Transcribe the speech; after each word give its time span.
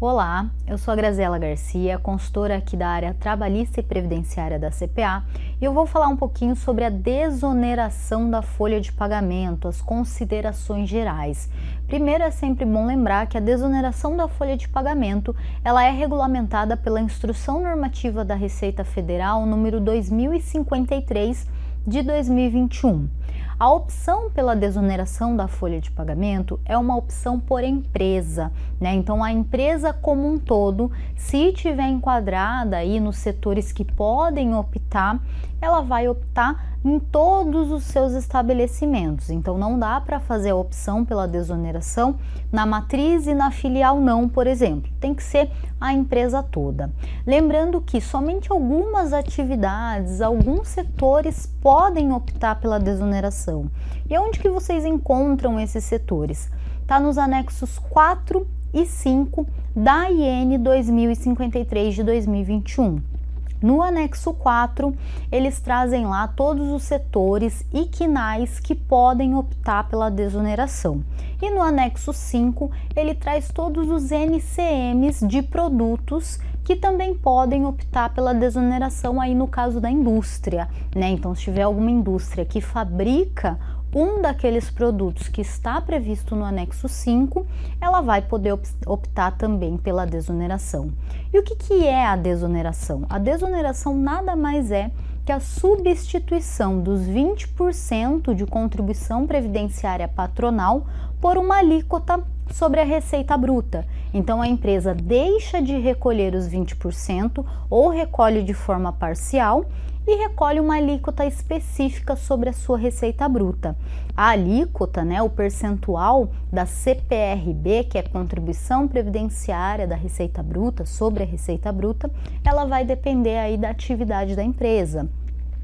Olá, 0.00 0.48
eu 0.64 0.78
sou 0.78 0.92
a 0.92 0.96
Graziela 0.96 1.40
Garcia, 1.40 1.98
consultora 1.98 2.58
aqui 2.58 2.76
da 2.76 2.86
área 2.86 3.16
trabalhista 3.18 3.80
e 3.80 3.82
previdenciária 3.82 4.56
da 4.56 4.70
CPA, 4.70 5.24
e 5.60 5.64
eu 5.64 5.72
vou 5.72 5.86
falar 5.86 6.06
um 6.06 6.16
pouquinho 6.16 6.54
sobre 6.54 6.84
a 6.84 6.88
desoneração 6.88 8.30
da 8.30 8.40
folha 8.40 8.80
de 8.80 8.92
pagamento, 8.92 9.66
as 9.66 9.82
considerações 9.82 10.88
gerais. 10.88 11.50
Primeiro 11.88 12.22
é 12.22 12.30
sempre 12.30 12.64
bom 12.64 12.86
lembrar 12.86 13.26
que 13.26 13.36
a 13.36 13.40
desoneração 13.40 14.16
da 14.16 14.28
folha 14.28 14.56
de 14.56 14.68
pagamento, 14.68 15.34
ela 15.64 15.82
é 15.82 15.90
regulamentada 15.90 16.76
pela 16.76 17.00
Instrução 17.00 17.60
Normativa 17.60 18.24
da 18.24 18.36
Receita 18.36 18.84
Federal 18.84 19.44
número 19.46 19.80
2053 19.80 21.44
de 21.84 22.02
2021. 22.04 23.17
A 23.60 23.68
opção 23.72 24.30
pela 24.30 24.54
desoneração 24.54 25.34
da 25.34 25.48
folha 25.48 25.80
de 25.80 25.90
pagamento 25.90 26.60
é 26.64 26.78
uma 26.78 26.96
opção 26.96 27.40
por 27.40 27.64
empresa, 27.64 28.52
né? 28.80 28.94
Então 28.94 29.24
a 29.24 29.32
empresa 29.32 29.92
como 29.92 30.32
um 30.32 30.38
todo, 30.38 30.92
se 31.16 31.52
tiver 31.52 31.88
enquadrada 31.88 32.76
aí 32.76 33.00
nos 33.00 33.16
setores 33.16 33.72
que 33.72 33.84
podem 33.84 34.54
optar, 34.54 35.20
ela 35.60 35.80
vai 35.80 36.06
optar 36.06 36.77
em 36.84 36.98
todos 36.98 37.70
os 37.70 37.84
seus 37.84 38.12
estabelecimentos. 38.12 39.30
Então 39.30 39.58
não 39.58 39.78
dá 39.78 40.00
para 40.00 40.20
fazer 40.20 40.50
a 40.50 40.56
opção 40.56 41.04
pela 41.04 41.26
desoneração 41.26 42.16
na 42.52 42.64
matriz 42.64 43.26
e 43.26 43.34
na 43.34 43.50
filial 43.50 44.00
não, 44.00 44.28
por 44.28 44.46
exemplo. 44.46 44.90
Tem 45.00 45.14
que 45.14 45.22
ser 45.22 45.50
a 45.80 45.92
empresa 45.92 46.42
toda. 46.42 46.92
Lembrando 47.26 47.80
que 47.80 48.00
somente 48.00 48.50
algumas 48.50 49.12
atividades, 49.12 50.20
alguns 50.20 50.68
setores 50.68 51.46
podem 51.60 52.12
optar 52.12 52.60
pela 52.60 52.78
desoneração. 52.78 53.70
E 54.08 54.16
onde 54.18 54.38
que 54.38 54.48
vocês 54.48 54.84
encontram 54.84 55.58
esses 55.60 55.84
setores? 55.84 56.50
Está 56.80 56.98
nos 56.98 57.18
anexos 57.18 57.78
4 57.90 58.46
e 58.72 58.86
5 58.86 59.46
da 59.74 60.10
IN 60.10 60.58
2053 60.58 61.94
de 61.94 62.02
2021. 62.02 63.17
No 63.60 63.82
anexo 63.82 64.32
4, 64.34 64.94
eles 65.32 65.60
trazem 65.60 66.06
lá 66.06 66.28
todos 66.28 66.68
os 66.68 66.82
setores 66.84 67.64
e 67.72 67.86
quinais 67.86 68.60
que 68.60 68.74
podem 68.74 69.34
optar 69.34 69.88
pela 69.88 70.10
desoneração. 70.10 71.02
E 71.42 71.50
no 71.50 71.60
anexo 71.60 72.12
5, 72.12 72.70
ele 72.94 73.14
traz 73.14 73.48
todos 73.48 73.90
os 73.90 74.10
NCMs 74.10 75.26
de 75.26 75.42
produtos 75.42 76.38
que 76.68 76.76
também 76.76 77.14
podem 77.14 77.64
optar 77.64 78.12
pela 78.12 78.34
desoneração 78.34 79.20
aí 79.20 79.34
no 79.34 79.48
caso 79.48 79.80
da 79.80 79.90
indústria, 79.90 80.68
né? 80.94 81.08
Então, 81.08 81.34
se 81.34 81.44
tiver 81.44 81.62
alguma 81.62 81.90
indústria 81.90 82.44
que 82.44 82.60
fabrica 82.60 83.58
um 83.94 84.20
daqueles 84.20 84.70
produtos 84.70 85.28
que 85.28 85.40
está 85.40 85.80
previsto 85.80 86.36
no 86.36 86.44
anexo 86.44 86.88
5, 86.88 87.46
ela 87.80 88.00
vai 88.00 88.22
poder 88.22 88.58
optar 88.86 89.32
também 89.32 89.76
pela 89.76 90.04
desoneração. 90.04 90.92
E 91.32 91.38
o 91.38 91.42
que, 91.42 91.56
que 91.56 91.86
é 91.86 92.06
a 92.06 92.16
desoneração? 92.16 93.06
A 93.08 93.18
desoneração 93.18 93.96
nada 93.96 94.36
mais 94.36 94.70
é 94.70 94.90
que 95.24 95.32
a 95.32 95.40
substituição 95.40 96.80
dos 96.80 97.00
20% 97.02 98.34
de 98.34 98.46
contribuição 98.46 99.26
previdenciária 99.26 100.08
patronal 100.08 100.86
por 101.20 101.36
uma 101.36 101.58
alíquota 101.58 102.22
sobre 102.50 102.80
a 102.80 102.84
receita 102.84 103.36
bruta. 103.36 103.86
Então 104.12 104.40
a 104.40 104.48
empresa 104.48 104.94
deixa 104.94 105.60
de 105.60 105.78
recolher 105.78 106.34
os 106.34 106.48
20% 106.48 107.44
ou 107.68 107.88
recolhe 107.88 108.42
de 108.42 108.54
forma 108.54 108.92
parcial 108.92 109.64
e 110.06 110.16
recolhe 110.16 110.58
uma 110.58 110.76
alíquota 110.76 111.26
específica 111.26 112.16
sobre 112.16 112.48
a 112.48 112.52
sua 112.52 112.78
receita 112.78 113.28
bruta. 113.28 113.76
A 114.16 114.30
alíquota, 114.30 115.04
né, 115.04 115.20
o 115.20 115.28
percentual 115.28 116.30
da 116.50 116.64
CPRB, 116.64 117.84
que 117.84 117.98
é 117.98 118.02
contribuição 118.02 118.88
previdenciária 118.88 119.86
da 119.86 119.94
receita 119.94 120.42
bruta 120.42 120.86
sobre 120.86 121.22
a 121.22 121.26
receita 121.26 121.70
bruta, 121.70 122.10
ela 122.42 122.64
vai 122.64 122.86
depender 122.86 123.36
aí 123.36 123.58
da 123.58 123.68
atividade 123.68 124.34
da 124.34 124.42
empresa. 124.42 125.10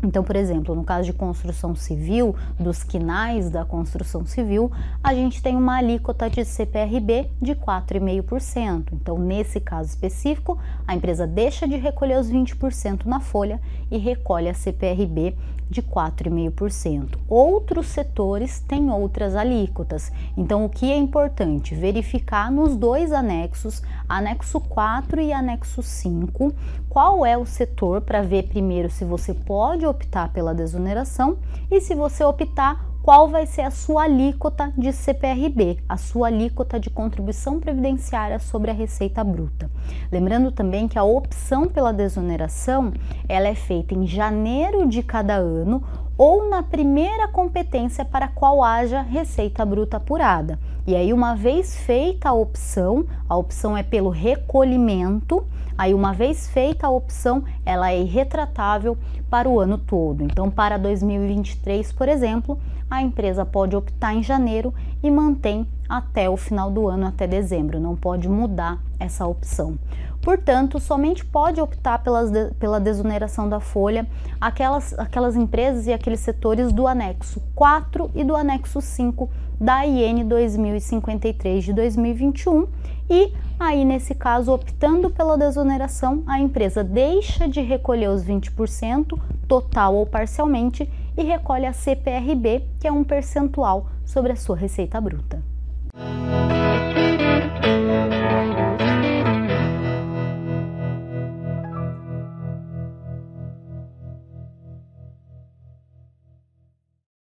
Então, 0.05 0.23
por 0.23 0.37
exemplo, 0.37 0.75
no 0.75 0.85
caso 0.85 1.07
de 1.07 1.13
construção 1.15 1.75
civil, 1.75 2.37
dos 2.61 2.83
quinais 2.83 3.49
da 3.49 3.65
construção 3.65 4.27
civil, 4.27 4.71
a 5.03 5.15
gente 5.15 5.43
tem 5.43 5.57
uma 5.57 5.77
alíquota 5.77 6.29
de 6.29 6.45
CPRB 6.45 7.31
de 7.41 7.55
4,5%. 7.55 8.93
Então, 8.93 9.19
nesse 9.19 9.61
caso 9.61 9.89
específico, 9.89 10.59
a 10.87 10.95
empresa 10.95 11.27
deixa 11.27 11.67
de 11.67 11.77
recolher 11.77 12.19
os 12.19 12.31
20% 12.31 13.07
na 13.07 13.19
folha 13.19 13.61
e 13.91 13.97
recolhe 13.97 14.49
a 14.49 14.55
CPRB 14.55 15.35
de 15.71 15.83
4,5%. 15.83 17.19
Outros 17.29 17.87
setores 17.87 18.61
têm 18.61 18.91
outras 18.91 19.35
alíquotas. 19.35 20.13
Então, 20.37 20.65
o 20.65 20.69
que 20.69 20.91
é 20.91 20.97
importante? 20.97 21.75
Verificar 21.75 22.51
nos 22.51 22.77
dois 22.77 23.13
anexos, 23.13 23.83
anexo 24.09 24.61
4 24.61 25.21
e 25.21 25.33
anexo 25.33 25.83
5, 25.83 26.53
qual 26.89 27.27
é 27.27 27.37
o 27.37 27.47
setor 27.47 28.03
para 28.03 28.23
ver 28.23 28.45
primeiro 28.45 28.89
se 28.91 29.05
você 29.05 29.35
pode 29.35 29.85
optar 29.95 30.33
pela 30.33 30.55
desoneração 30.55 31.39
e 31.71 31.81
se 31.81 31.95
você 31.95 32.23
optar 32.25 32.95
qual 33.05 33.29
vai 33.29 33.45
ser 33.45 33.61
a 33.61 33.71
sua 33.71 34.05
alíquota 34.05 34.73
de 34.79 34.91
CPRB, 34.91 35.79
a 35.87 35.99
sua 35.99 36.29
alíquota 36.29 36.81
de 36.81 36.89
contribuição 36.89 37.61
previdenciária 37.61 38.39
sobre 38.39 38.71
a 38.71 38.75
receita 38.75 39.23
bruta. 39.23 39.71
Lembrando 40.11 40.51
também 40.51 40.89
que 40.89 40.99
a 40.99 41.05
opção 41.05 41.67
pela 41.67 41.93
desoneração, 41.93 42.95
ela 43.29 43.47
é 43.47 43.55
feita 43.55 43.95
em 43.95 44.07
janeiro 44.07 44.89
de 44.89 45.03
cada 45.03 45.35
ano 45.35 45.83
ou 46.17 46.49
na 46.49 46.63
primeira 46.63 47.29
competência 47.29 48.05
para 48.05 48.29
qual 48.29 48.63
haja 48.63 49.03
receita 49.03 49.65
bruta 49.65 49.97
apurada. 49.97 50.59
E 50.87 50.95
aí, 50.95 51.13
uma 51.13 51.35
vez 51.35 51.77
feita 51.77 52.29
a 52.29 52.33
opção, 52.33 53.07
a 53.29 53.37
opção 53.37 53.77
é 53.77 53.83
pelo 53.83 54.11
recolhimento, 54.11 55.45
aí, 55.79 55.95
uma 55.95 56.13
vez 56.13 56.49
feita 56.49 56.87
a 56.87 56.91
opção, 56.91 57.43
ela 57.65 57.91
é 57.91 57.99
irretratável 57.99 58.97
para 59.31 59.49
o 59.49 59.59
ano 59.59 59.79
todo. 59.79 60.23
Então, 60.23 60.51
para 60.51 60.77
2023, 60.77 61.91
por 61.93 62.09
exemplo, 62.09 62.59
a 62.91 63.03
empresa 63.03 63.45
pode 63.45 63.75
optar 63.75 64.15
em 64.15 64.23
janeiro 64.23 64.75
e 65.03 65.11
mantém 65.11 65.67
até 65.89 66.29
o 66.29 66.37
final 66.37 66.71
do 66.71 66.87
ano, 66.87 67.07
até 67.07 67.27
dezembro, 67.27 67.81
não 67.81 67.97
pode 67.97 68.29
mudar 68.29 68.79
essa 68.99 69.27
opção. 69.27 69.79
Portanto, 70.25 70.81
somente 70.81 71.23
pode 71.23 71.61
optar 71.61 72.03
pelas, 72.03 72.31
pela 72.59 72.81
desoneração 72.81 73.47
da 73.47 73.61
folha 73.61 74.07
aquelas, 74.41 74.99
aquelas 74.99 75.37
empresas 75.37 75.87
e 75.87 75.93
aqueles 75.93 76.21
setores 76.21 76.73
do 76.73 76.87
anexo 76.87 77.43
4 77.55 78.11
e 78.15 78.25
do 78.25 78.35
anexo 78.35 78.81
5 78.81 79.29
da 79.61 79.87
IN 79.87 80.27
2053 80.27 81.65
de 81.65 81.73
2021 81.75 82.67
e 83.09 83.35
aí 83.61 83.85
nesse 83.85 84.15
caso 84.15 84.51
optando 84.51 85.11
pela 85.11 85.37
desoneração 85.37 86.25
a 86.27 86.41
empresa 86.41 86.83
deixa 86.83 87.47
de 87.47 87.61
recolher 87.61 88.09
os 88.09 88.25
20% 88.25 89.21
total 89.47 89.95
ou 89.95 90.07
parcialmente 90.07 90.91
e 91.19 91.23
recolhe 91.23 91.67
a 91.67 91.73
CPRB 91.75 92.65
que 92.81 92.89
é 92.89 92.93
um 92.93 93.05
percentual 93.05 93.89
sobre 94.07 94.33
a 94.33 94.37
sua 94.37 94.57
receita 94.57 94.99
bruta. 95.01 95.54